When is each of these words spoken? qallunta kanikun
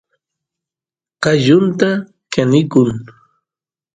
qallunta 1.23 1.89
kanikun 2.33 2.89